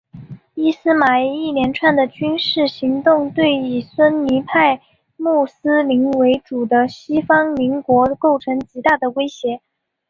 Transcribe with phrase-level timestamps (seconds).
[0.55, 4.81] 伊斯玛仪一连串的军事行动对以逊尼派
[5.15, 9.61] 穆斯林为主的西方邻国构成极大的威胁。